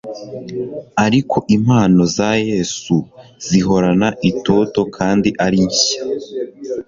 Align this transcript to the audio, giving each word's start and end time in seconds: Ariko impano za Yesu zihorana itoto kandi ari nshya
Ariko 1.05 1.37
impano 1.55 2.01
za 2.15 2.29
Yesu 2.49 2.95
zihorana 3.47 4.07
itoto 4.29 4.81
kandi 4.97 5.29
ari 5.45 5.59
nshya 5.69 5.99